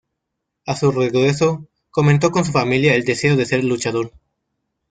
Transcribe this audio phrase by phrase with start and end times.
[0.65, 4.11] A su regreso, comentó con su familia el deseo de ser luchador.